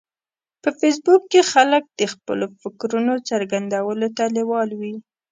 په 0.61 0.69
فېسبوک 0.79 1.21
کې 1.31 1.41
خلک 1.51 1.83
د 1.99 2.01
خپلو 2.13 2.45
فکرونو 2.61 3.13
څرګندولو 3.29 4.07
ته 4.17 4.23
لیوال 4.35 4.69
وي 4.79 4.95